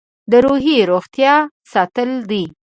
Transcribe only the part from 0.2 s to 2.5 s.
د روحي روغتیا ساتل دي.